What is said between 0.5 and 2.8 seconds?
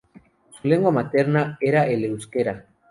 Su lengua materna era el euskera.